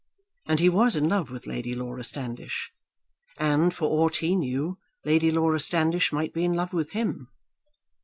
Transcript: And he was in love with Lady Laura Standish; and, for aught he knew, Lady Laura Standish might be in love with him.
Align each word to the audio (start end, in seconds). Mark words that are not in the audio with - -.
And 0.47 0.59
he 0.59 0.67
was 0.67 0.95
in 0.95 1.07
love 1.07 1.29
with 1.29 1.45
Lady 1.45 1.75
Laura 1.75 2.03
Standish; 2.03 2.71
and, 3.37 3.71
for 3.71 3.85
aught 3.85 4.15
he 4.15 4.35
knew, 4.35 4.79
Lady 5.05 5.29
Laura 5.29 5.59
Standish 5.59 6.11
might 6.11 6.33
be 6.33 6.43
in 6.43 6.53
love 6.55 6.73
with 6.73 6.89
him. 6.93 7.29